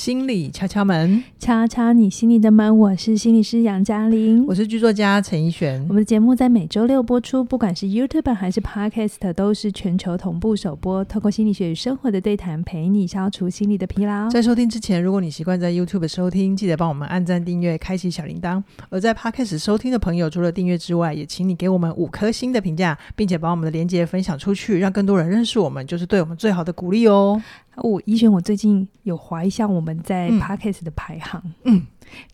[0.00, 2.78] 心理敲敲门，敲敲你心里的门。
[2.78, 5.78] 我是心理师杨嘉玲，我是剧作家陈怡璇。
[5.90, 11.04] 我们的节目在每周六播出，不管是 YouTube 还是 Podcast，都是全球同步首播。
[11.04, 14.30] 透过心理学与生活的对谈，陪你消除心理的疲劳。
[14.30, 18.62] 在收听之前，如果你习惯在 YouTube 收听，记得帮我们按赞、订阅、开启小铃铛。
[18.88, 27.42] 而在 Podcast 收听的朋友，除了订阅之外，也请你给我们五颗星的评价，并且把我们的链接分享出去，让更多人认识我们，就是对我们最好的鼓励哦。
[27.82, 31.86] 我依璇，我最近有划一下我们在 Podcast 的排行，嗯，嗯，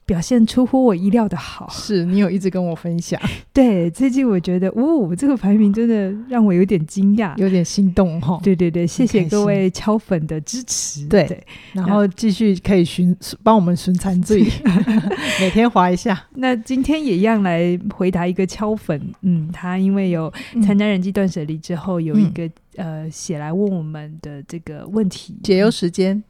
[0.04, 1.68] 表现出乎我意料的好。
[1.70, 3.20] 是你有一直跟我分享，
[3.52, 8.40] 对，最近我觉得，哦，这个排名真的让我有点惊讶，有点心动哈、哦。
[8.42, 11.06] 对对对，谢谢各位敲粉的支持。
[11.06, 14.44] 对，对，然后继续可以寻帮我们寻残罪，
[15.40, 16.24] 每天划一下。
[16.34, 20.32] 那今天也一样来回答一个敲粉，嗯，他因为有
[20.62, 22.52] 参加人际断舍离之后，有一个、嗯。
[22.77, 26.14] 呃，写来问我们的这个问题，解忧时间。
[26.14, 26.22] 嗯，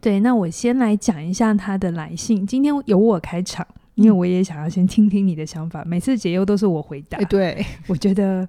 [0.00, 2.46] 对，那我先来讲一下他的来信。
[2.46, 5.84] 今天由我开场，因为我也想要先听听你的想法。
[5.84, 8.46] 每次解忧都是我回答，欸、对，我觉得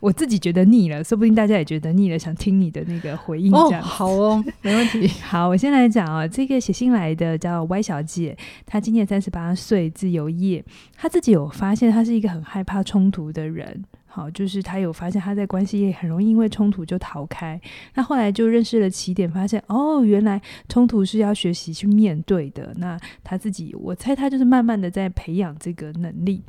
[0.00, 3.50] 我自己觉得腻了，说不定大家也觉得腻了，想听你的那个回应。
[3.50, 5.08] 这样、哦、好哦，没问题。
[5.22, 10.64] 好，我先来讲啊，这个写信来的叫 Y 小姐，她今年三十八岁，自由业，
[10.96, 13.84] 她自己有发现，她是一个很害怕冲突的人。
[14.16, 17.60] 好，就是他有发现他在关系也很容易因为冲突就逃开。
[17.92, 22.72] 那后来就认识了起点，发现哦，原来冲突是要学习去面对的。
[22.78, 26.42] 那他自己，我猜他就是慢慢的在培养这个能力。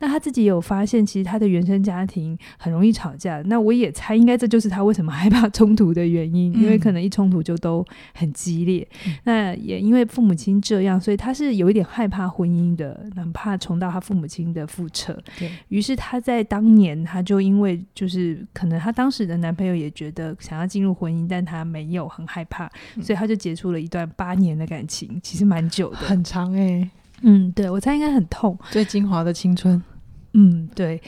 [0.00, 3.40] 那他自己有发现，其实他的原生家庭很容易吵架。
[3.42, 8.84] 那我也猜，应该这就是他为什么害怕冲突的原因，因为可能一冲突就都很激烈。
[9.06, 15.16] 嗯、那也因为父母亲这样，所以他是有一点害怕婚姻的，很怕重蹈他父母亲的覆辙。
[15.38, 17.00] 对，于是他在当年。
[17.12, 22.70] 她就因为就是可能她当时的男朋友也觉得想要进入婚姻，但她没有，很害怕，
[23.02, 26.90] 所以她就结束了一段八年的感情，其实蛮久的，很长哎、欸。
[27.20, 29.80] 嗯，对，我猜应该很痛，最精华的青春。
[30.32, 31.00] 嗯，对。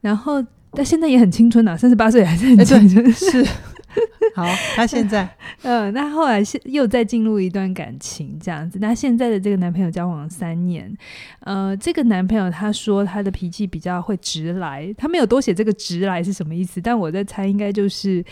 [0.00, 3.46] 然后但现在也很青春啊，三十八岁还是很青春，欸、是。
[4.34, 5.28] 好，他现在，
[5.62, 8.78] 嗯，那后来现又再进入一段感情这样子。
[8.80, 10.92] 那现在的这个男朋友交往了三年，
[11.40, 18.24] 呃，这个男朋友他说他的脾气比较会直来，他没有多写这个直来是什么意思，但我在猜应该就是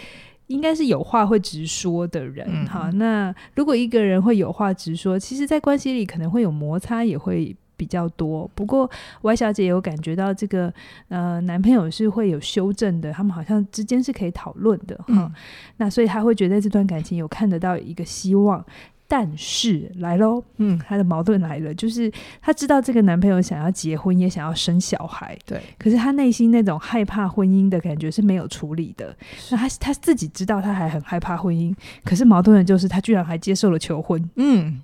[0.48, 2.46] 应该是有话会直说的人。
[2.50, 7.56] 嗯、好，那如果一个人会有话直说，其实，在关系里可能会有摩擦，也会。
[7.84, 8.90] 比较多，不过
[9.20, 10.72] Y 小姐有感觉到这个
[11.08, 15.32] 呃男朋友是会有修正的，他们好像之间是可以讨论的哈、嗯。
[15.76, 18.64] 那所以她会觉得这段感情有看得到一个希望，
[19.06, 29.14] 但是来喽，嗯，她的矛盾来了，就是她知道这个男朋友想要结婚，也想要生小孩，对，可是她内心那种害怕婚姻的感觉是没有处理的。
[29.50, 34.80] 那她她自己知道她还很害怕婚姻，可是矛盾的就是她居然还接受了求婚，嗯。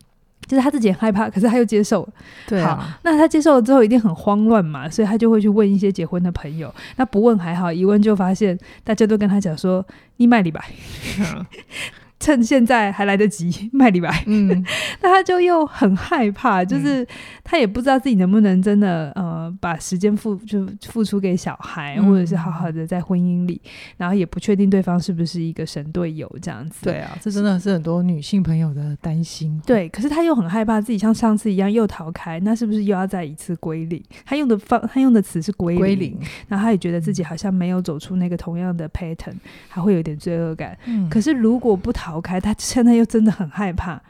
[0.47, 2.09] 就是他自己很害怕，可是他又接受。
[2.47, 6.75] 对啊，好，那他接受了之后一定很慌乱嘛，所以他就会去问一些结婚的朋友。
[6.97, 9.84] 那不问还好，一问就发现大家都跟他讲说
[10.19, 10.65] ：“你卖礼拜。
[12.20, 14.47] 嗯”趁现在还来得及 卖礼拜，嗯，
[15.00, 17.06] 那他就又很害怕，就是
[17.42, 23.58] 他也不知道自己能不能真的呃把时间付就付出给小孩，嗯，或者是好好的在婚姻里，
[23.97, 26.84] 然后也不确定对方是不是一个神队友这样子。
[26.84, 29.58] 对啊，这真的是很多女性朋友的担心。
[29.64, 34.02] 对，可是他又很害怕自己像上次一样又逃开，那是不是又要再一次归零？
[34.26, 39.34] 他用的方他用的词是归零，归零，然后他也觉得自己好像没有走出那个同样的 pattern，
[39.69, 40.76] 还会有点罪恶感。
[40.84, 42.09] 嗯，可是如果不逃。
[42.10, 44.00] 逃开，他现在又真的很害怕。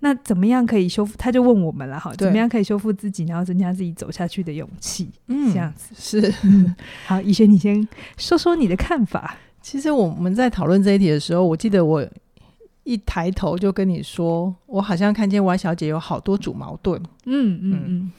[0.00, 1.14] 那怎么样可以修复？
[1.16, 5.08] 他就问我们了哈，怎么样可以修复自己，然后增加自己走下去的勇气？
[5.28, 6.74] 嗯，这样子是、 嗯、
[7.06, 7.20] 好。
[7.22, 7.86] 以轩，你先
[8.18, 9.36] 说说你的看法。
[9.62, 12.06] 其实我们在讨论这一题的时候，我记得我
[12.82, 17.00] 一抬头就跟你说，我好像看见 Y 小姐有好多组矛盾。
[17.24, 18.12] 嗯嗯嗯，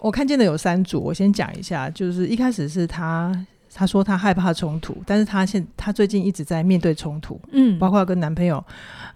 [0.00, 3.34] 我看见的有三组，我先讲一下，就是一开始是他。
[3.76, 8.64] 她说她害怕冲突，但是她现她最近一直在面对冲突，嗯，包括跟男朋友，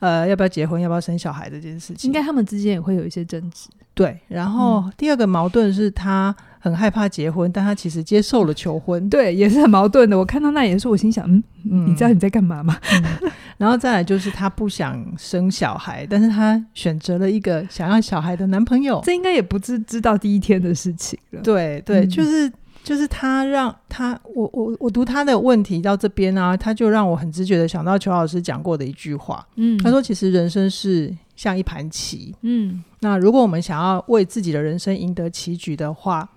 [0.00, 3.70] 呃，要不要结婚，要不要生小孩这件事情，应该他们之间也会有一些争执。
[3.94, 10.18] 对，然后、嗯、第二个矛盾是她很害怕结婚，但她其实接受了求婚，对，也是很矛盾的。
[10.18, 12.78] 我看到那也是，我心想，嗯，嗯你知道你在干嘛吗？
[12.92, 21.40] 嗯、然后再来就是她不想生小孩，但是她选择了一个想要小孩的男朋友，这应该也不是知道第一天的事情了。
[21.40, 22.52] 对对，嗯、就是。
[22.82, 36.28] 就是他让他我我我读他的问题到这边啊，他就让我很直觉的想到邱老师讲过的一句话，嗯，他说其实人生是像一盘棋，嗯，那如果我们想要为自己的人生赢得棋局的话，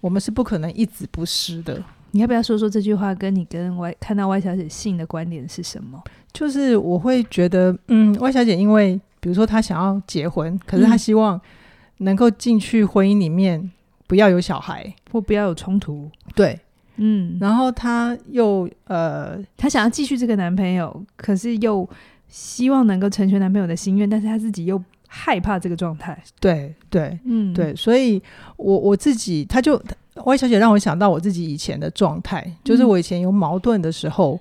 [0.00, 1.82] 我们是不可能一子不失的。
[2.10, 6.02] 你要不要说说这句话跟你跟 Y 看到 Y 小姐信的观点是什么？
[6.32, 9.00] 就是我会觉得，嗯，Y 小姐因为。
[9.20, 11.38] 比比如说她想要结婚，可是她希望
[11.98, 13.70] 能够进去婚姻里面，
[14.08, 16.10] 不要有小孩或不要有冲突。
[16.34, 16.58] 对，
[16.96, 21.88] 嗯，然后她又呃，她想要继续这个男朋友，可是又
[22.26, 26.20] 希望能够成全男朋友的心愿，但是她自己又害怕这个状态。
[26.40, 28.20] 对对，嗯，对，所以
[28.56, 29.80] 我我自己，她就
[30.24, 34.40] Y 小姐让我想到我自己以前的状态，就是我以前有矛盾的时候，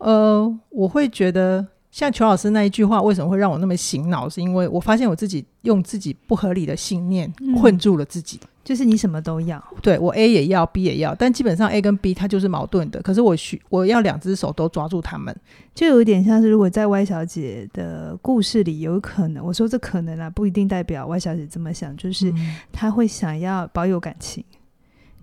[0.00, 1.64] 嗯、呃，我会觉得。
[1.94, 4.28] 像裘老师那一句话，为什么会让我那么醒脑？
[4.28, 8.36] 是因为我发现我自己用自己不合理的信念困住了自己。
[8.42, 13.00] 嗯、就是你什么都要，对，我 A 也要，B 也要，但基本上 A 跟 B 它就是矛盾的。
[13.00, 15.32] 可是我需我要两只手都抓住他们，
[15.72, 22.34] 就有一点像是如果在 Y 小姐的故事里，有可能我说这可能啊，不一定代表 Y 小姐这么想，就是
[22.72, 24.44] 她会想要保有感情。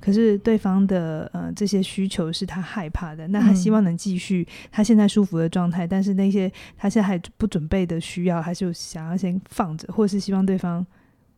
[0.01, 10.86] 可是对方的呃这些需求是他害怕的，那他希望能继续他现在舒服的状态，嗯，但是那些他现在还不准备的需要，他就想要先放着，或是希望对方。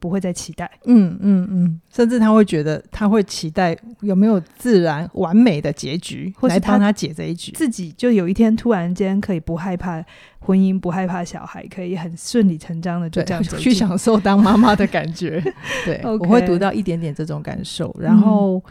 [0.03, 10.03] 不会再期待，嗯嗯嗯，甚至他会觉得他会期待有没有自然完美的结局，或是来帮他解这一局，自己就有一天突然间可以不害怕
[10.39, 15.41] 婚姻，不害怕小孩，可以很顺理成章的就这样去享受当妈妈的感觉。
[15.85, 16.19] 对，okay.
[16.19, 18.61] 我会读到一点点这种感受，然后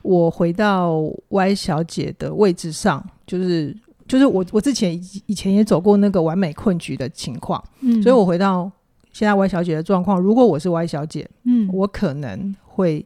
[0.00, 3.76] 我回到 Y 小姐的位置上，就是
[4.06, 8.72] 就是我我之前以前也走过那个完美困局的情况，嗯，所以我回到。
[9.12, 13.04] 现在 Y 小姐的状况，如果我是 Y 小姐，嗯，我可能会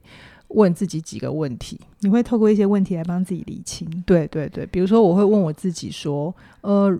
[0.48, 1.80] 问自己几个问题。
[2.00, 3.88] 你会透过一些问题来帮自己理清？
[4.04, 6.90] 对对对，比如说我会问我自己说，呃，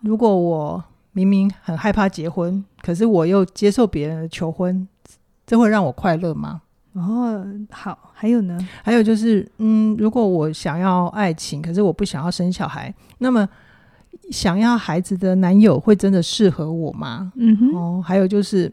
[0.00, 0.82] 如果我
[1.12, 4.88] 明明很害怕结婚，可是我又接受别人的求婚，
[5.46, 6.62] 这会让我快乐吗？
[6.94, 8.58] 哦，好，还有呢？
[8.82, 13.48] 还有就是，嗯，如果我想要爱情，可是我不想要生小孩，那么。
[14.30, 17.32] 想要孩子的男友会真的适合我吗？
[17.36, 17.74] 嗯哼。
[17.74, 18.72] 哦，还有就是，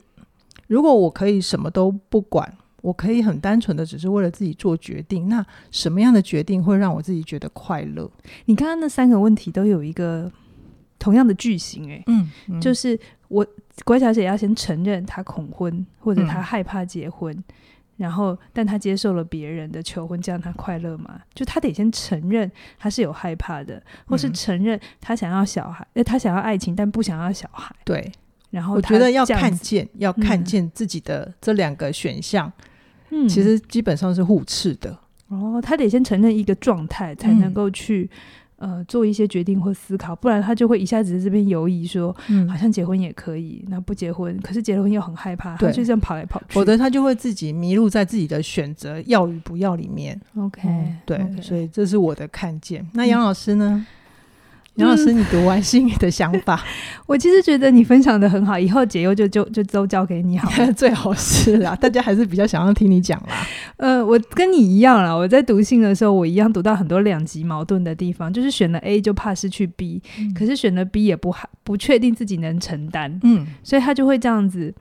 [0.68, 2.52] 如果我可以什么都不管，
[2.82, 8.10] 我可以很单纯的只是为了自己做决定，那什么样的决定会让我自己觉得快乐？
[8.46, 10.32] 你刚刚那三个问题都有一个
[11.00, 12.04] 同样的句型，欸，诶，
[12.50, 13.46] 嗯，就是我
[13.86, 17.34] 乖小姐要先承认她恐婚或者她害怕结婚。
[17.34, 17.44] 嗯
[17.96, 21.22] 然后，但他接受了别人的求婚，这样他快乐吗？
[21.34, 27.76] 就他得先承认他是有害怕的，或是承认他想要小孩，嗯、他想要爱情，但不想要小孩。
[27.86, 28.12] 对。
[28.50, 32.52] 然后我觉得要看见，要看见自己的这两个选项，
[33.10, 34.98] 嗯，其实基本上是互斥的。
[35.30, 38.10] 哦，他得先承认一个状态，才能够去。
[38.64, 50.18] 呃，做一些决定或思考，不然他就会一下子在这边犹疑，说，嗯，好像结婚也可以，那不结婚，可是结了婚又很害怕，他就这样跑来跑去，否则他就会自己迷路在自己的选择要与不要里面。
[50.38, 51.42] OK，嗯，对，okay.
[51.42, 52.88] 所以这是我的看见。
[52.94, 53.72] 那杨老师呢？
[53.76, 53.86] 嗯
[54.76, 56.60] 杨老师，你读完心里的想法，
[57.06, 61.76] 我其实觉得你分享的很好，以后解忧就就就都交给你好了， 最好是啦。
[61.80, 63.46] 大家还是比较想要听你讲啦。
[63.78, 71.34] 呃，我跟你一样啦，我在读信的时候，我一样读到很多两极矛盾的地方，就是选了 A 就怕失去 B，嗯，可是选了 B 也不
[71.64, 74.74] 不确定自己能承担，嗯，所以他就会这样子。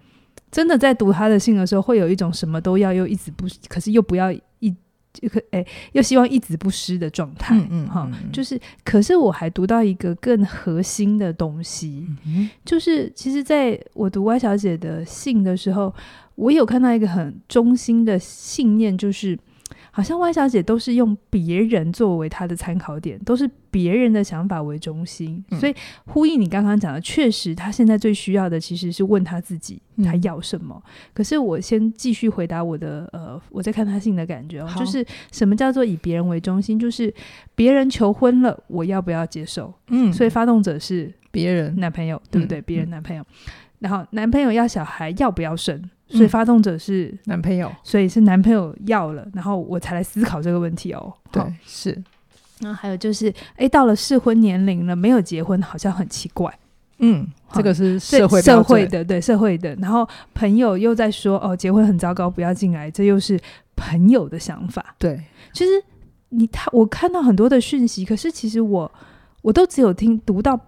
[0.51, 4.33] 真的在读他的信的时候，会有一种什么都要又一直不，可是又不要。
[5.13, 15.95] 就可哎，又希望一直不失的状态，嗯嗯，哈、嗯，就是，可是我还读到一个更核心的东西，嗯、就是其实在我读 Y 小姐的信的时候，
[16.35, 19.39] 我有看到一个很中心的信念，就是。
[19.95, 25.75] 好像 Y 小姐都是用别人作为她的参考点，都是别人的想法为中心，嗯、所以
[26.07, 30.93] 呼应你刚刚讲的，确实她现在最需要的其实是问她自己，她要什么、嗯。
[31.13, 36.79] 可是我先继续回答我的呃，我在看她信的感觉，哦就是什么叫做以别人为中心？
[36.79, 37.13] 就是
[37.55, 39.73] 别人求婚了，我要不要接受？
[39.89, 42.63] 嗯，所以发动者是别人男朋友，对不对？
[42.63, 43.27] 别、嗯、人男朋友、嗯，
[43.83, 45.83] 然后男朋友要小孩，要不要生？
[46.09, 51.13] 所以发动者是男朋友，所以是男朋友要了，然后我才来思考这个问题哦。
[51.33, 52.01] 对，是。
[52.61, 56.57] 那还有就是，哎，到了适婚年龄了，没有结婚好像很奇怪。
[56.99, 59.75] 嗯，这个是社会社会的，对社会的。
[59.77, 62.89] 然后朋友又在说，哦，结婚很糟糕，不要进来。
[62.89, 63.41] 这又是
[63.75, 64.95] 朋友的想法。
[64.99, 65.21] 对，
[65.53, 65.71] 其实
[66.29, 68.93] 你他我看到很多的讯息，可是其实我
[69.41, 70.61] 我都只有听读到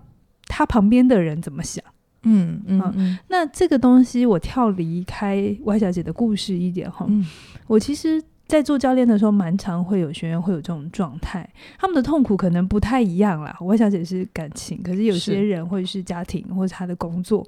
[0.48, 1.84] 他旁边的人怎么想。
[2.24, 7.24] 嗯嗯嗯，那这个东西我跳离开 Y 小姐的故事一点哈、嗯，
[7.66, 13.56] 我其实，在做教练的时候，蛮常会有学员会有这种状态，他们的痛苦可能不太一样啦。
[13.60, 17.46] Y 小姐是感情，可是有些人会是家庭或者他的工作，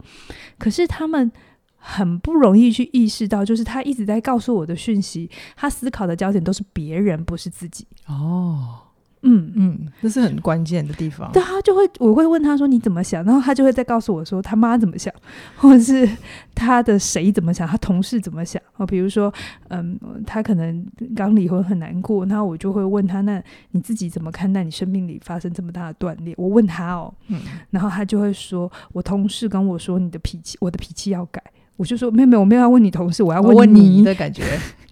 [0.58, 1.30] 可是他们
[1.76, 7.86] 很不容易去意识到，就是他一直在告诉我的讯息，他思考的焦点都是别人，不是自己。
[8.06, 8.82] 哦。
[9.26, 11.30] 嗯嗯，这是很关键的地方。
[11.32, 15.12] 对，他就会，我会问他说你怎么想，然后他就会再告诉我说他妈怎么想，
[15.56, 16.08] 或者是
[16.54, 18.62] 他的谁怎么想，他同事怎么想。
[18.76, 19.32] 哦，比如说，
[19.68, 23.42] 嗯，他可能刚离婚很难过，那我就会问他，那
[23.72, 26.34] 你自己怎么看待你生命里发生这么大的断裂？
[26.36, 27.40] 我问他哦，嗯，
[27.70, 31.42] 然后他就会说，我同事跟我说你的脾气，我的脾气要改。
[31.76, 34.42] 我就说没有没有，我没有要问你同事，我要问你，问你的感觉。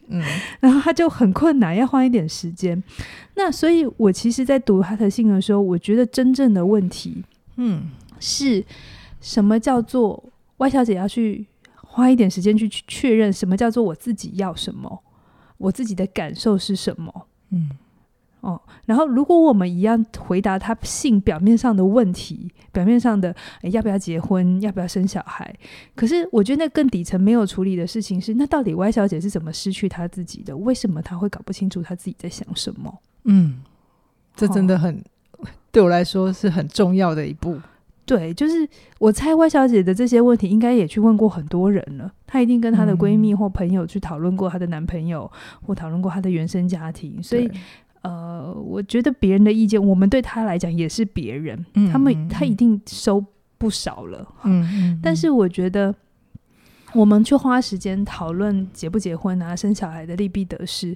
[0.08, 0.22] 嗯，
[0.60, 2.82] 然后他就很困难，要花一点时间。
[3.34, 7.24] 那所以，我其实，在读他的信的时候，我觉得真正的问题，
[7.56, 8.64] 嗯，是
[9.20, 10.22] 什么叫做
[10.58, 11.46] Y 小姐要去
[11.76, 15.02] 花一点时间去确认什么叫做我自己要什么，
[15.58, 17.26] 我自己的感受是什么？
[17.50, 17.70] 嗯。
[18.44, 25.52] 哦，然后如果我们一样回答他性表面上的问题，表面上的要不要结婚，要不要生小孩，
[25.94, 30.54] 可是我觉得那更底层没有处理的事情是，那到底 Y 小姐是怎么失去她自己的？
[30.54, 33.00] 为什么她会搞不清楚她自己在想什么？
[33.24, 33.62] 嗯，
[34.36, 34.94] 这真的很、
[35.38, 37.58] 哦、对我来说是很重要的一步。
[38.04, 42.12] 对，就是我猜 Y 小姐的这些问题，应该也去问过很多人了。
[42.26, 45.32] 她一定跟她的闺蜜或朋友去讨论过她的男朋友，
[45.62, 47.50] 或讨论过她的原生家庭，所以。
[48.04, 53.24] 呃，我觉得别人的意见，我们对他来讲也是别人，嗯、他们他一定收
[53.56, 54.28] 不少了。
[54.44, 55.94] 嗯，但是我觉得
[56.92, 60.94] 我们去花时间讨论结不结婚啊、生小孩的利弊得失，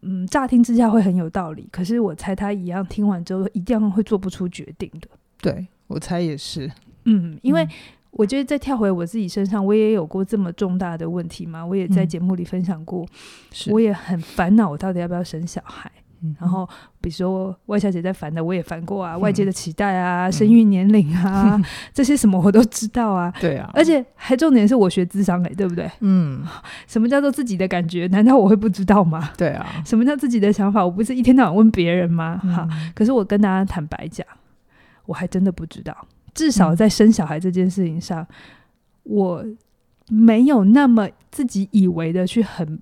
[0.00, 1.68] 嗯，乍听之下会很有道理。
[1.70, 5.08] 可是我猜他一样听完之后，一定会做不出决定的。
[5.40, 6.68] 对，我猜也是。
[7.04, 7.64] 嗯，因为
[8.10, 11.64] 我觉得再跳回我自己身上，我也有过这么重大的问题嘛。
[11.64, 15.88] 我也在节目里分享过，嗯、我也很烦恼，我到底要不要生小孩。
[16.38, 16.68] 然后，
[17.00, 19.18] 比如说外小姐在烦的，我也烦过啊。
[19.18, 23.32] 外界的期待啊，嗯、生育年龄啊，嗯、 这些什么我都知道啊。
[23.40, 25.90] 对啊，而且还重点是我学智商诶，对不对？
[26.00, 26.44] 嗯。
[26.86, 28.06] 什么叫做自己的感觉？
[28.08, 29.30] 难道我会不知道吗？
[29.36, 29.66] 对啊。
[29.84, 30.84] 什么叫自己的想法？
[30.84, 32.38] 我不是一天到晚问别人吗？
[32.44, 32.92] 哈、嗯。
[32.94, 34.26] 可是我跟大家坦白讲，
[35.06, 35.96] 我还真的不知道。
[36.34, 38.26] 至少在生小孩这件事情上，嗯、
[39.04, 39.44] 我
[40.08, 42.78] 没有那么自己以为的去很。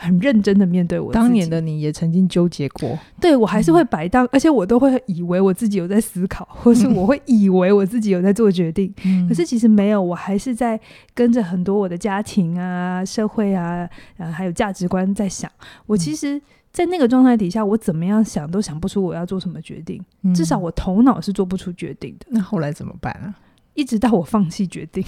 [0.00, 1.12] 很认真的面对我。
[1.12, 8.92] 当年的你也曾经纠结过，对，我还是会摆荡，嗯、而且我都会以为我自己有在思考， 或是我会以为我自己有在做决定。
[9.04, 10.80] 嗯、可是其实没有，我还是在
[11.12, 15.50] 跟着很多我的家庭啊、社会啊，然后还有价值观在想。
[15.86, 16.40] 我其实，
[16.72, 20.02] 在那个状态底下，我怎么样想都想不出我要做什么决定。
[20.22, 22.26] 嗯、至少我头脑是做不出决定的。
[22.30, 23.34] 那后来怎么办啊？
[23.74, 25.02] 一直到我放弃决定，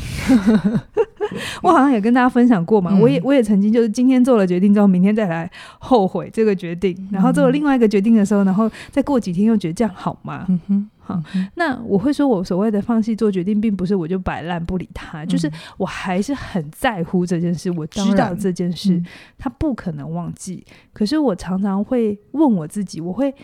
[1.62, 2.90] 我好像也跟大家分享过嘛。
[2.92, 10.46] 嗯、我也我也曾经就是今天做了决定之后，明天再来后悔这个决定，然后做了另外一个决定的时候，然后再过几天又觉得这样好吗？
[10.48, 11.22] 嗯哼，好。
[11.56, 19.02] 那我会说，我所谓的放弃做决定，并不是我就摆烂不理他，嗯、就是我还是很在乎这件事，我知道这件事
[19.36, 20.64] 他不可能忘记。
[20.92, 23.34] 可是我常常会问我自己，我会。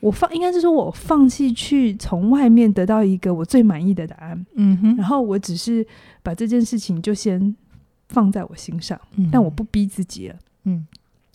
[0.00, 5.86] 我放应该是说，我放弃去从外面得到一个我最满意的答案，嗯哼，然后我只是
[6.22, 7.54] 把这件事情就先
[8.08, 10.86] 放在我心上，嗯，但我不逼自己了，嗯，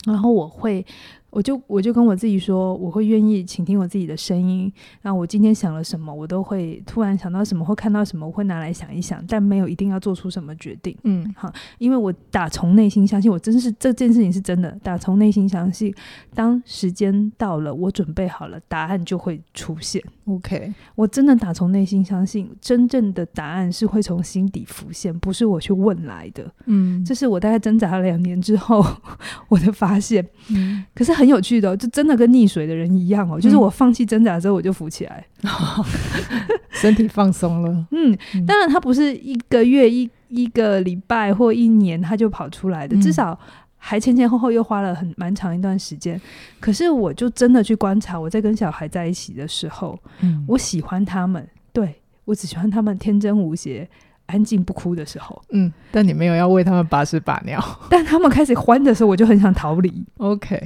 [0.05, 0.85] 然后我会。
[1.33, 4.71] 我就我就跟我自己说，我会愿意倾听我自己的声音。
[5.01, 10.95] 然后我今天想了什么，我都会突然想到什么或看到什么，我会拿来想一想，但没有一定要做出什么决定。
[11.05, 14.69] 嗯，好，因为我打从内心相信，我真是这件事情是真的。
[14.83, 15.91] 打从内心相信，
[16.35, 19.99] 当时间到了，我准备好了，答案就会出现。
[20.25, 26.45] OK，我真的打从内心相信，真正的答案是会从心底浮现，不是我去问来的。
[26.67, 28.85] 嗯，这是我大概挣扎了两年之后
[29.49, 30.23] 我的发现。
[30.51, 31.22] 嗯，可是很。
[31.23, 33.39] 很有趣的、哦，就真的跟溺水的人一样哦。
[33.39, 35.25] 嗯、就是我放弃挣扎之后，我就浮起来，
[36.71, 37.87] 身体放松了。
[37.91, 43.39] 嗯，当然，他不是一个月、一一个礼拜或一年他就跑出来的，嗯、至少
[43.77, 46.19] 还前前后后又花了很蛮长一段时间。
[46.59, 53.87] 可是，我就真的去观察，我在跟小孩在一起的时候，嗯，我喜欢他们，对，我只喜欢他们天真无邪。
[54.25, 57.61] 安静不哭的时候，嗯，但你没有要为他们把屎把尿。
[57.91, 60.05] 但他们开始欢的时候，我就很想逃离。
[60.15, 60.65] OK。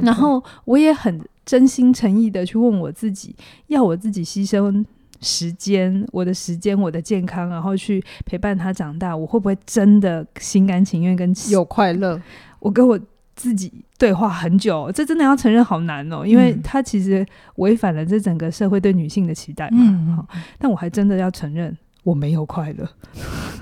[0.00, 3.34] 然后我也很真心诚意的去问我自己，
[3.68, 4.84] 要我自己牺牲
[5.20, 12.20] 时间，我的时间，我的健康，然后去陪伴他长大，我会不会真的心甘情愿跟 有快乐？
[12.58, 12.98] 我跟我
[13.36, 17.24] 自己对话很久，这真的要承认好难哦，因为他其实
[17.56, 19.78] 违反了这整个社会对女性的期待嘛。
[19.78, 20.26] 嗯，
[20.58, 22.88] 但我还真的要承认我没有快乐，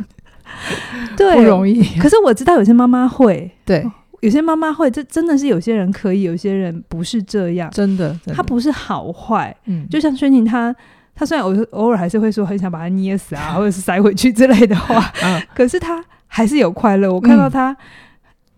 [1.19, 1.83] 对，不容易。
[1.99, 3.85] 可是我知道有些妈妈会，对。
[4.21, 7.71] 有些妈妈会，这真的是有些人可以，有些人不是这样。
[7.71, 9.55] 真的，他不是好坏。
[9.67, 10.75] 嗯，就像轩婷，她
[11.15, 17.13] 她虽然偶偶尔还是会说很想把他捏死啊，或者是塞回去之类的话， 嗯，可是她还是有快乐。
[17.13, 17.77] 我看到她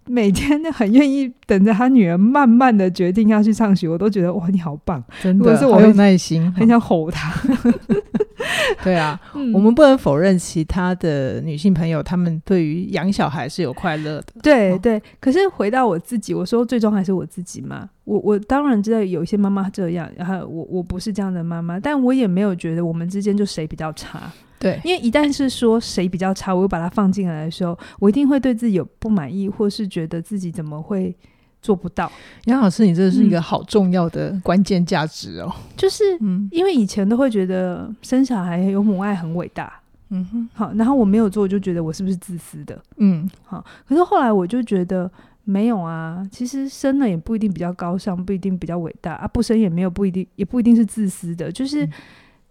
[0.06, 7.32] 每天都很愿意等着他女儿慢慢的决定要去上学，我都觉得哇，你好棒，真的是我有耐心，很想吼他。
[8.84, 14.26] 对啊，嗯、我们不能否认其他的女性朋友，她们对于养小孩是有快乐的。
[14.42, 17.88] 对、哦、对，可是回到我自己，我说最终还是我自己嘛。
[18.04, 24.30] 我我当然知道有一些妈妈这样，然后我我不是这样的妈妈，但我也没有觉得我们之间就谁比较差。
[24.58, 31.14] 对，因为一旦是说谁比较差，我又把它放进来的时候，我一定会对自己有不满意，或是觉得自己怎么会
[31.60, 32.10] 做不到。
[32.46, 35.52] 杨老师，你这是一个好重要的关键价值哦。
[35.76, 36.04] 就是，
[36.50, 43.62] 因为以前都会觉得生小孩有母爱很伟大，嗯哼，好，然后我没有做，就觉得我是不是自私的，嗯，好。
[43.86, 45.10] 可是后来我就觉得
[45.44, 51.84] 没有啊，其实生了也不一定比较高尚，不一定比较伟大啊，不生也没有不一定，也不一定是自私的，就是。
[51.84, 51.92] 嗯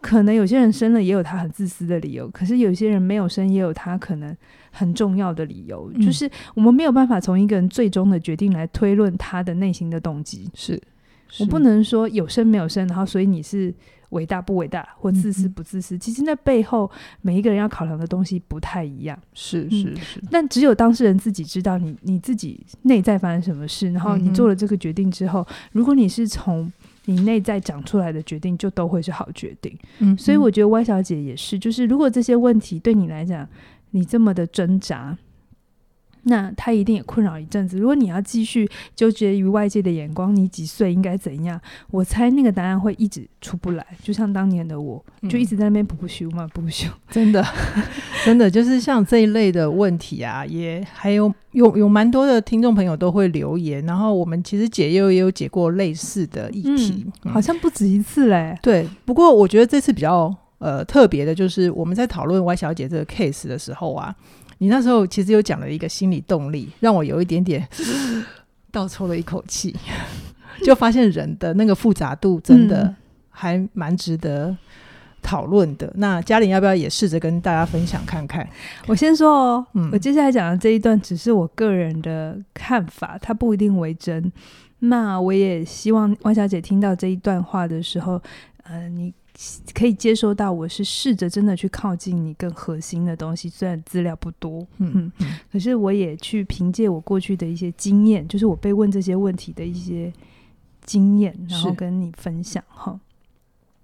[0.06, 4.38] 可能有些人生了也有他很自私的理由，可是有些人没有生也有他可能
[4.70, 5.92] 很重要的理由。
[5.96, 10.48] 嗯、就是我们没有办法从一个人最终的决定来推论他的内心的动机。
[10.54, 10.80] 是，
[11.28, 13.74] 是我不能说有生没有生，然后所以你是
[14.10, 15.96] 伟大不伟大或自私不自私。
[15.96, 16.90] 嗯、其实那背后
[17.24, 19.20] 每一个人要考量的东西不太一样。
[19.34, 26.72] 是是是，嗯、但只有当事人自己知道你你自己内在发生什么事，然后你做了这个决定之后，嗯、如果你是从
[27.06, 33.48] 你内在长出来的决定就都会是好决定，嗯，所以我觉得 Y 小姐也是，就是如果这些问题对你来讲，
[33.92, 35.18] 你这么的挣扎。
[36.28, 37.78] 那他一定也困扰一阵子。
[37.78, 41.60] 如果你要继续纠结于外界的眼光，你几岁应该怎样？
[41.92, 43.86] 我猜那个答案会一直出不来。
[44.02, 46.90] 就像当年的我，就一直在那边补修嘛，补修。
[47.10, 47.46] 真的，
[48.26, 53.86] 真的就是像这一类的问题啊，也还有有有蛮多的听众朋友都会留言。
[53.86, 58.58] 然后我们其实解忧也有解过类似的议题，嗯、好像不止一次嘞。
[58.64, 64.16] 对，不过我觉得这次比较呃特别的，就是我们在讨论 Y 小姐这个 case 的时候啊。
[64.58, 67.68] 你那时候其实有讲了一个心理动力，让我有一点点
[68.72, 69.76] 倒抽了一口气，
[70.64, 72.94] 就发现人的那个复杂度真的
[73.30, 74.56] 还蛮值得
[75.22, 75.88] 讨论的。
[75.88, 78.48] 嗯、那嘉玲要不要也试着跟大家分享看看？
[78.88, 84.32] 我先说哦，嗯、我接下来讲的这一段只是我个人的看法，它不一定为真。
[84.80, 88.22] 那我也希望万小姐听到这一段话的时候，
[88.64, 89.14] 呃，你。
[89.74, 100.12] 可以接收到，我是试着真的去靠近你更核心的东西，虽然资料不多，嗯，嗯，可是我也去凭借我过去的一些经验，就是我被问这些问题的一些
[100.86, 103.00] 经验，然后跟你分享哈。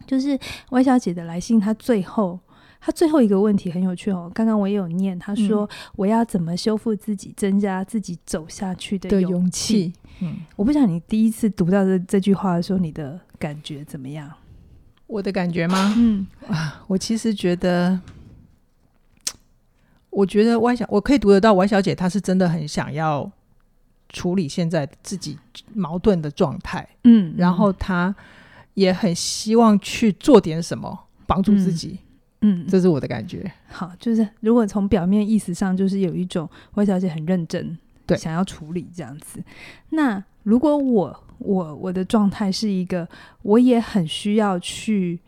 [0.08, 2.40] 就是 Y 小姐的来信，她最后
[2.80, 9.94] 她最后一个问题很有趣哦，刚刚我也有念，她说、嗯、我要怎么修复自己，增加自己走下去的勇气。
[10.22, 14.32] 嗯，我不知道你第一次读到这这句话的时候，你的感觉怎么样？
[15.12, 15.94] 我的感觉吗？
[15.98, 18.00] 嗯啊，我其实觉得，
[20.10, 23.30] 我觉得 Y 小我可以读得到 Y 小姐，她是真的很想要
[24.08, 25.38] 处理现在自己
[25.74, 28.16] 矛盾的状态，嗯，然后她
[28.76, 30.98] 也很希望去做点什么
[31.28, 32.00] 帮助自己，
[32.40, 33.52] 嗯，这是我的感觉。
[33.68, 39.44] 好，就是如果从表面意思上，就是有一种 Y 小姐很认真，对，想要处理这样子。
[39.90, 43.08] 那如果我我我的状态是一个，
[43.42, 45.20] 我也很需要去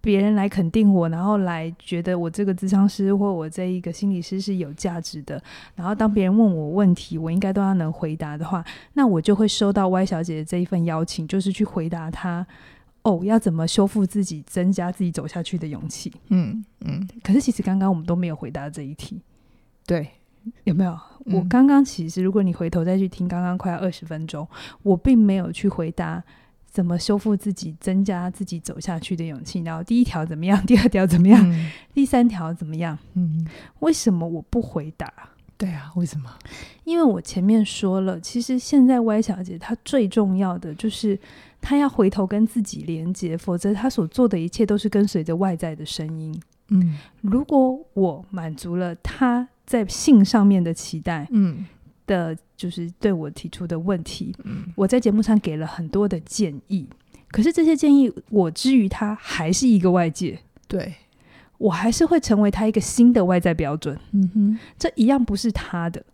[0.00, 5.42] 别人来肯定我，然后来觉得我这个咨商师或我这一个心理师是有价值的。
[5.74, 12.46] 然后当别人问我问题，我应该都要能回答的话，那我就会收到 Y 小姐的这一份邀请，就是去回答她。
[13.02, 16.10] 哦，要怎么修复自己，增加自己走下去的勇气？
[16.28, 17.06] 嗯嗯。
[17.22, 19.20] 可是其实刚刚我们都没有回答这一题，
[19.86, 20.08] 对。
[20.64, 20.94] 有没有？
[21.26, 24.46] 我刚刚其实，如果你回头再去听刚刚快要二十分钟，
[24.82, 26.22] 我并没有去回答
[26.70, 29.60] 怎么修复自己、增加自己走下去的勇气。
[29.60, 30.60] 然后第一条怎么样？
[30.66, 31.40] 第二条怎么样？
[31.50, 32.98] 嗯、第三条怎么样？
[33.14, 33.46] 嗯，
[33.78, 35.10] 为什么我不回答？
[35.56, 36.28] 对啊，为什么？
[36.82, 41.18] 因为我前面说了，其实现在 Y 小姐她最重要的就是
[41.60, 46.38] 她要回头跟自己连接，否则她所做的一切都是跟随着外在的声音。
[46.68, 49.48] 嗯，如果我满足了她。
[49.66, 51.64] 在性上面的期待，嗯，
[52.06, 56.86] 的就是对我提出的问题，嗯，我在节目上给了很多的建议，
[57.28, 60.94] 可是这些建议我之于他还是一个外界，对，
[61.58, 66.04] 我还是会成为他一个新的外在标准，嗯哼，这一样不是他的。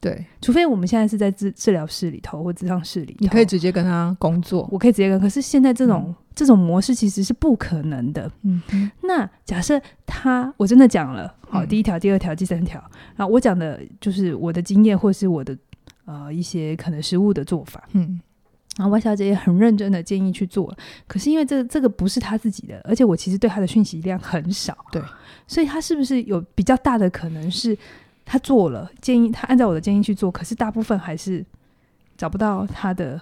[0.00, 5.18] 对，除非我们现在是在治治疗室里头或治疗室里，你可以直接跟他工作，我可以直接跟。
[5.18, 8.30] 可是现在这种、嗯、这种模式其实是不可能的。
[8.42, 8.62] 嗯，
[9.02, 12.80] 那假设他我真的讲了，好，第一条、第二条、第三条，
[13.16, 15.58] 然后我讲的就是我的经验或是我的
[16.04, 17.82] 呃一些可能实物的做法。
[17.94, 18.20] 嗯，
[18.76, 20.72] 然后 Y 小姐也很认真的建议去做，
[21.08, 24.78] 可是因为这这个不是他自己的，而且我其实对他的讯息量很少。
[24.92, 25.02] 对，
[25.48, 27.76] 所以他是不是有比较大的可能是？
[28.30, 31.44] 他做了建议，他按照我的建议去做，可是大部分还是
[32.16, 33.20] 找不到他的。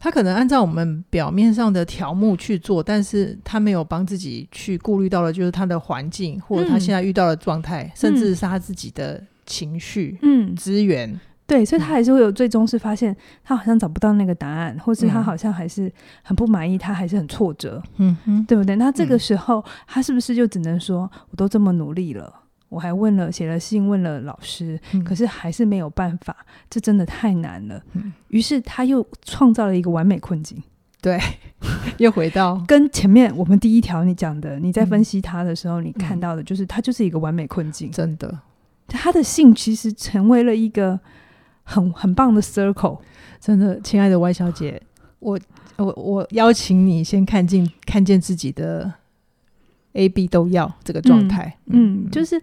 [0.00, 11.18] 他可能按照我们表面上的条目去做，但是他没有帮自己去顾虑到的，就是他的环境或者他现在遇到的状态，嗯、甚至是他自己的情绪、嗯，资源。
[11.46, 15.90] 对，所以他还是会有最终是发现他好像找不到那个答案，或是他好像还是
[16.22, 18.76] 很不满意，他还是很挫折，嗯哼，对不对？
[18.76, 22.37] 那这个时候他是不是就只能说，我都这么努力了，
[22.68, 26.36] 我还问了写了信问了老师，可是还是没有办法，
[26.68, 27.82] 这真的太难了。
[28.28, 30.62] 于是他又创造了一个完美困境，
[31.00, 31.18] 对，
[31.98, 32.62] 又回到。
[32.66, 38.38] 跟前面我们第一条你讲的，你在分析他的时候，你看到的就是他就是一个完美困境，真的，
[38.86, 40.98] 他的信其实成为了一个。
[41.70, 42.98] 很很棒的 circle，
[43.38, 44.80] 真的，亲爱的 Y 小姐，
[45.18, 45.38] 我
[45.76, 48.90] 我我邀请你先看见看见自己的
[49.92, 52.40] A B 都要这个状态，嗯，嗯，就是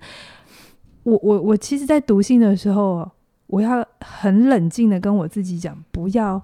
[1.03, 3.09] 我我我其实，在读信的时候，
[3.47, 6.41] 我要很冷静的跟我自己讲，不要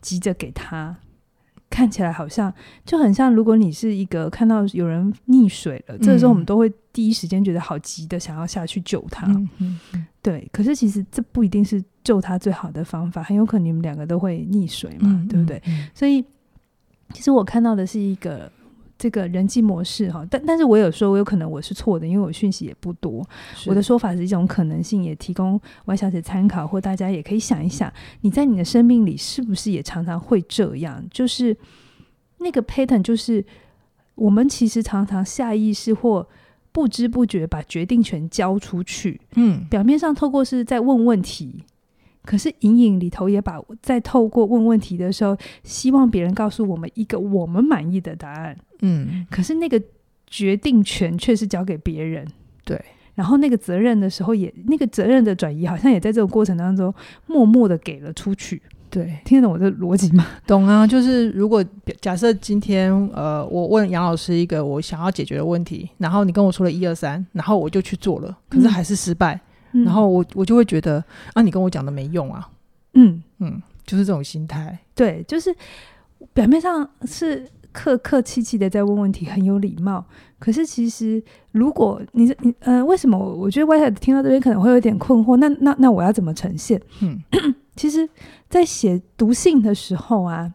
[0.00, 0.96] 急着给他。
[1.70, 9.26] 看起来好像就很像，如果你是一个看到有人溺水了，嗯、这个时候我们都会第一时间觉得好急的想要下去救他。
[9.26, 15.60] 嗯嗯嗯、对，可是其实这不一定是救他最好的方法，很有可能你们两个都会溺水嘛，嗯、对不对？
[15.92, 16.24] 所以
[17.12, 18.48] 其实我看到的是一个
[19.04, 23.22] 这个人际模式哈，但但是我有说，我有可能我是错的，因为我讯息也不多。
[23.66, 31.04] 我的说法是一种可能性，也提供王小姐参考，或大家也可以想一想，你在你的生命里是不是也常常会这样？
[31.10, 31.54] 就是
[32.38, 33.44] 那个 pattern，就是
[34.14, 36.26] 我们其实常常下意识或
[36.72, 39.20] 不知不觉把决定权交出去。
[39.34, 41.62] 嗯，表面上透过是在问问题。
[42.24, 48.56] 可是隐隐里头也把在透过问问题的时候，希望别人告诉我们一个我们满意的答案。
[48.80, 49.80] 嗯，可是那个
[50.26, 52.26] 决定权却是交给别人。
[52.64, 52.82] 对，
[53.14, 56.92] 然后那个责任的时候也，也那个责任的转移，好像也在这个过程当中
[57.26, 58.60] 默默的给了出去。
[58.88, 60.24] 对，听得懂我的逻辑吗？
[60.46, 61.64] 懂啊，就是如果
[62.00, 69.34] 假设今天呃，我问杨老师一个我想要解决的问题，然后你跟我说了一二三，然后我就去做了，可是还是失败。
[69.34, 69.40] 嗯
[69.84, 72.48] 然后我我就会觉得啊，你跟我讲的没用啊，
[72.92, 74.78] 嗯嗯，就是这种心态。
[74.94, 75.54] 对，就是
[76.32, 80.04] 表面上是客客气气的在问问题，很有礼貌。
[80.38, 85.36] 可是其实，如果你你呃，为什么我我觉得 Y 小姐听到这边可能会有点困惑？
[85.38, 86.80] 那那那我要怎么呈现？
[87.00, 87.18] 嗯，
[87.74, 88.08] 其实，
[88.48, 90.54] 在写读信的时候啊。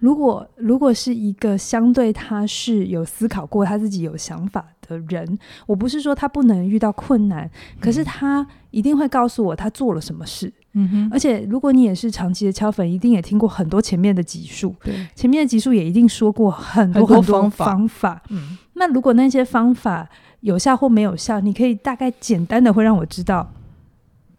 [0.00, 7.48] 如果如果是一个相对他是有思考过他自己有想法的人，我不是说他不能遇到困难，
[7.80, 10.52] 可是他一定会告诉我他做了什么事。
[10.72, 18.22] 嗯哼，而且如果你也是长期的敲粉，一定也听过很多前面的集数，对，前面的集数也一定说过很多很多方法。
[18.28, 20.08] 嗯，那如果那些方法
[20.40, 23.52] 有效或没有效，你可以大概简单的会让我知道。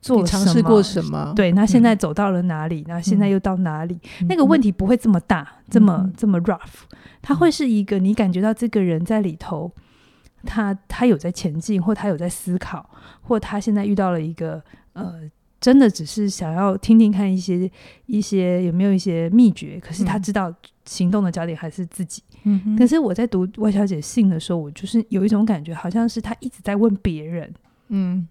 [0.01, 1.31] 做尝试过什么？
[1.35, 2.81] 对，那现在走到了哪里？
[2.81, 3.93] 嗯、那现在又到哪里？
[4.21, 6.89] 嗯、那个问题不会这么大，嗯、这么这么 rough。
[7.21, 9.71] 他会是一个你感觉到这个人在里头，
[10.45, 12.89] 他他有在前进，或他有在思考，
[13.21, 14.61] 或他现在遇到了一个
[14.93, 15.21] 呃，
[15.59, 17.69] 真的只是想要听听看一些
[18.05, 19.79] 一些有没有一些秘诀。
[19.81, 20.53] 可是他知道
[20.85, 22.23] 行动的焦点还是自己。
[22.43, 27.53] 嗯，可是我在读外小姐信的时候，我就是有一种感觉，好像是他一直在问别人。
[27.89, 28.27] 嗯。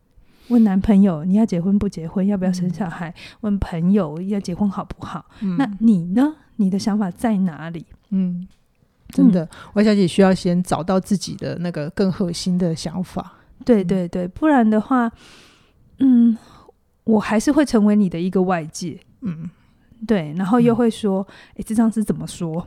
[0.49, 2.27] 问男朋友，你要结婚不结婚？
[2.27, 3.09] 要不要生小孩？
[3.09, 5.25] 嗯、问朋友要结婚好不好？
[5.42, 6.35] 嗯、那你呢？
[6.57, 7.87] 你的想法在哪里？
[8.09, 8.49] 嗯，
[9.12, 13.35] 真的，Y 小姐需要先找到自己的那个更核心的想法。
[13.64, 15.11] 对对对，不然的话，
[15.99, 16.37] 嗯，
[17.05, 18.99] 我还是会成为你的一个外界。
[19.23, 19.51] 嗯，
[20.07, 22.66] 对，然后又会说，哎、嗯，这张是怎么说？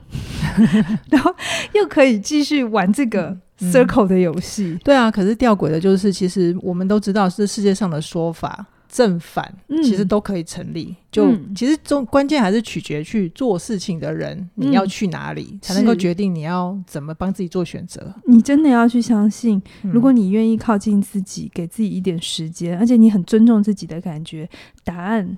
[1.10, 1.34] 然后
[1.72, 3.36] 又可以继续玩这个。
[3.60, 10.94] 嗯 circle 的游戏、嗯，对啊，可是吊诡的就是，其实我们都知道，是世界上的说法正反，嗯、其实都可以成立。
[11.10, 18.14] 就、嗯、其实中关键还是取决去做事情的人，你要去哪里，嗯、才能够决定你要怎么帮自己做选择。
[18.26, 24.48] 你真的要去相信，如果你愿意靠近自己，给自己一点时间，而且你很尊重自己的感觉，
[24.84, 25.36] 答案。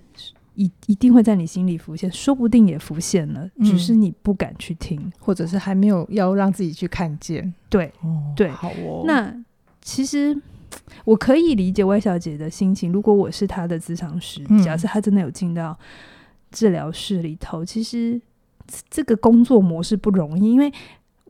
[0.58, 7.52] 一一定会在你心里浮现，说不定也浮现了，嗯、只是你不敢去听，或者是还没有要让自己去看见。
[7.68, 9.04] 对，哦、对，好哦。
[9.06, 9.34] 那
[9.82, 10.34] 其实
[11.04, 12.90] 我可以理解 Y 小姐的心情。
[12.92, 15.78] 如果我是她的咨商师，嗯、假设她真的有进到
[16.50, 18.20] 治疗室里头，其实
[18.90, 20.72] 这个工作模式不容易，因为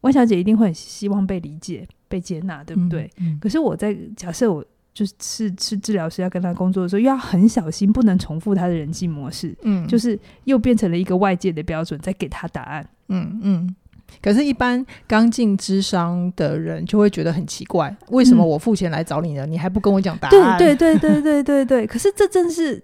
[0.02, 3.10] Y 小姐一定会很希望被理解、被接纳，对不对？
[3.18, 4.64] 嗯嗯、可是我在假设我。
[4.96, 9.54] 就是是是治疗师要跟他工作的时候，又要很小心，不能重复他的人际模式。
[9.60, 12.88] 嗯，就是又变成了一个外界的标准，在给他答案。
[13.08, 13.76] 嗯嗯，
[14.22, 19.46] 可是，一般刚进智商的人就会觉得很奇怪，为什么我付钱来找你呢？
[19.46, 20.58] 嗯、你还不跟我讲答案？
[20.58, 21.86] 对对对对对对对。
[21.88, 22.82] 可是这正是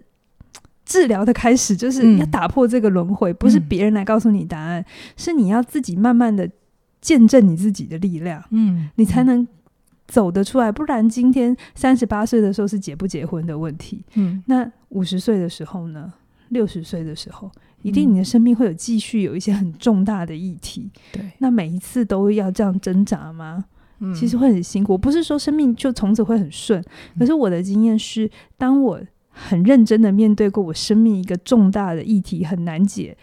[0.84, 4.84] 治疗的开始，就是要打破这个轮回，嗯、不是别人来告诉你答案，嗯、
[5.16, 6.48] 是你要自己慢慢的
[7.00, 9.46] 见证你自己的力量，嗯，你才能
[10.06, 10.70] 走得出来。
[10.70, 16.12] 不然，今天三十八岁的时候是结不结婚的问题，嗯，那五十岁的时候呢？
[16.48, 17.50] 六十岁的时候，
[17.82, 20.90] 一定你的生命会有继续有一些很重大的议题。
[21.12, 23.64] 对，那每一次都要这样挣扎吗？
[24.00, 24.96] 嗯，其实会很辛苦。
[24.96, 26.82] 不是说生命就从此会很顺，
[27.18, 33.16] 可是我的经验是，当我很认真的面对过我生命一个重大的议题很难解。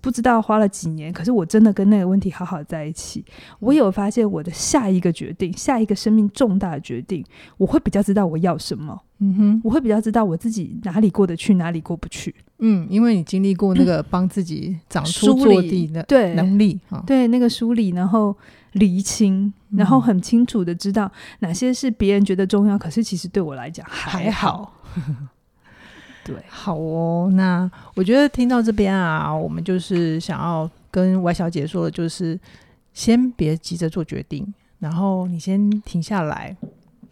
[0.00, 3.24] 不知道花了几年，可是我真的跟那个问题好好在一起。
[3.58, 7.24] 我有发现我的下一个决定，下一个生命重大的决定，
[7.56, 9.00] 我会比较知道我要什么。
[9.22, 12.34] 嗯哼，我会比较知道我自己哪里过得去，哪里过不去。
[12.58, 18.34] 嗯，因为你经历过那个帮自己长出坐地的对能力，对，对那个梳理，然后
[18.72, 24.72] 厘清，然后很清楚的知道哪些是别人觉得重要，可是其实对我来讲还好。
[24.90, 25.20] 还 好
[26.30, 27.28] 对，好哦。
[27.34, 32.38] 那我觉得听到这边啊，我们就是想要跟 Y 小姐说的，就是
[32.92, 34.46] 先别急着做决定，
[34.78, 36.56] 然后你先停下来，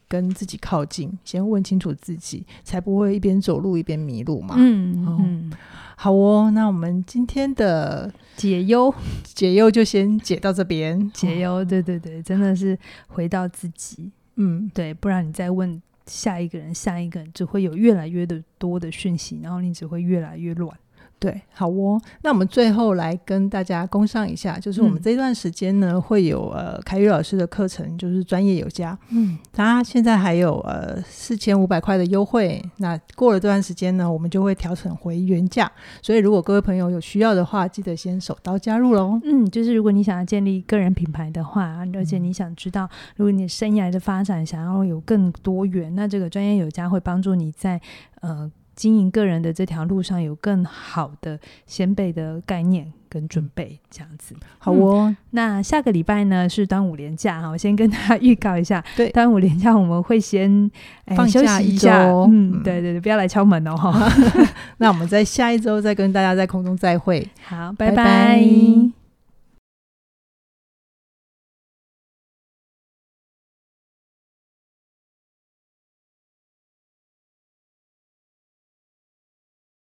[0.07, 4.55] 跟自己靠近，先问清楚自己，才不会一边走路一边迷路嘛。
[4.57, 5.53] 嗯嗯，
[5.97, 6.51] 好哦。
[6.53, 11.11] 那我们今天的解忧解忧就先解到这边。
[11.13, 12.79] 解忧，对对对，真的是
[13.09, 14.11] 回到自己。
[14.37, 15.83] 嗯，对，不然你再问。
[16.09, 20.77] 下一个人，下一个人，只会有越来越的多的讯息，然后你只会越来越乱。
[21.21, 22.01] 对，好哦。
[22.23, 28.97] 那我们最后来跟大家工商一下，就是我们这段时间呢，嗯、会有呃凯宇老师的课程，就是专业有加。
[29.11, 32.63] 嗯，他现在还有呃四千五百块的优惠。
[32.77, 35.69] 那过了这段时间呢，我们就会调整回原价。
[36.01, 39.21] 所以如果各位朋友有需要的话，记得先手刀加入喽。
[39.25, 47.81] 嗯，就是如果你想要建立个人品牌的话，而且你想知道，如果你生涯的发展想要有更多元，那这个专业有加会帮助你在
[48.21, 48.49] 呃。
[48.79, 51.37] 经营个人的这条路上有更好的
[51.67, 55.17] 先辈的概念跟准备，这样子好哦、嗯。
[55.31, 60.71] 那下个礼拜呢是端午连假哈， 我先跟大家预告一下，对，端午连假我们会先、
[61.07, 61.91] 欸、放假一周，
[62.31, 64.09] 嗯，对对对，不要来敲门哦哈。
[64.79, 67.97] 那我们在下一周再跟大家在空中再会，好，拜拜。
[67.97, 68.98] 拜拜。